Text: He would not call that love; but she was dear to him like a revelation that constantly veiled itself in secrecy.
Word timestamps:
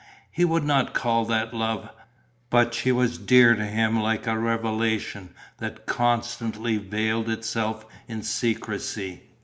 He 0.31 0.45
would 0.45 0.63
not 0.63 0.95
call 0.95 1.25
that 1.25 1.53
love; 1.53 1.87
but 2.49 2.73
she 2.73 2.91
was 2.91 3.19
dear 3.19 3.55
to 3.55 3.63
him 3.67 3.99
like 3.99 4.25
a 4.25 4.35
revelation 4.35 5.35
that 5.59 5.85
constantly 5.85 6.77
veiled 6.77 7.29
itself 7.29 7.85
in 8.07 8.23
secrecy. 8.23 9.21